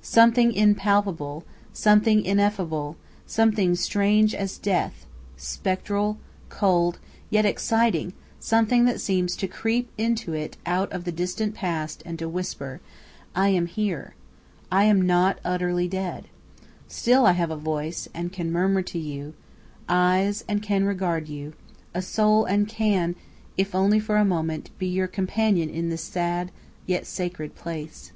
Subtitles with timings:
[0.00, 2.96] Something impalpable, something ineffable,
[3.26, 10.56] something strange as death, spectral, cold, yet exciting, something that seems to creep into it
[10.66, 12.80] out of the distant past and to whisper:
[13.34, 14.14] "I am here.
[14.70, 16.28] I am not utterly dead.
[16.86, 19.34] Still I have a voice and can murmur to you,
[19.88, 21.54] eyes and can regard you,
[21.92, 23.16] a soul and can,
[23.56, 26.52] if only for a moment, be your companion in this sad,
[26.86, 28.12] yet sacred, place."